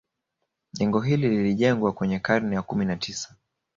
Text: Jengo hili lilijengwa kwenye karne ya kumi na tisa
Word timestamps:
Jengo 0.73 0.99
hili 1.01 1.29
lilijengwa 1.29 1.91
kwenye 1.93 2.19
karne 2.19 2.55
ya 2.55 2.61
kumi 2.61 2.85
na 2.85 2.95
tisa 2.97 3.35